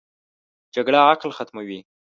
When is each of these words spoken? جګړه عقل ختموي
جګړه 0.75 0.99
عقل 1.11 1.29
ختموي 1.37 1.79